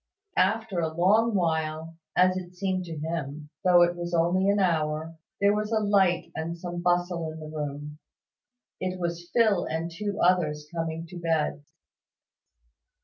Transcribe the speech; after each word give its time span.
After 0.39 0.79
a 0.79 0.91
long 0.91 1.35
while, 1.35 1.95
as 2.15 2.35
it 2.35 2.55
seemed 2.55 2.85
to 2.85 2.97
him, 2.97 3.51
though 3.63 3.83
it 3.83 3.95
was 3.95 4.15
only 4.15 4.49
an 4.49 4.57
hour, 4.59 5.15
there 5.39 5.53
was 5.53 5.71
a 5.71 5.79
light 5.79 6.31
and 6.33 6.57
some 6.57 6.81
bustle 6.81 7.31
in 7.31 7.39
the 7.39 7.45
room. 7.55 7.99
It 8.79 8.99
was 8.99 9.29
Phil 9.31 9.65
and 9.65 9.91
two 9.93 10.19
others 10.19 10.65
coming 10.73 11.05
to 11.09 11.19
bed. 11.19 11.63